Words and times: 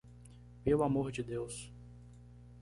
Pelo 0.63 0.81
amor 0.83 1.11
de 1.11 1.21
Deus 1.21 1.71